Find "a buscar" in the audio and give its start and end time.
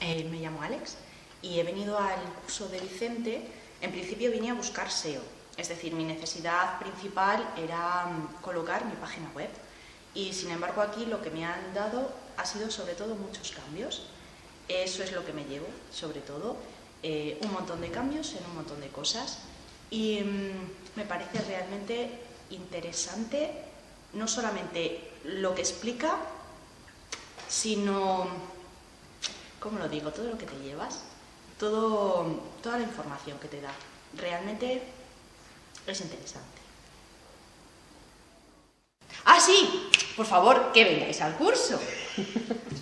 4.50-4.90